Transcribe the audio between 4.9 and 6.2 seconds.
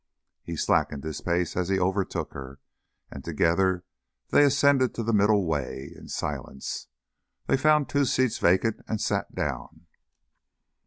to the middle way in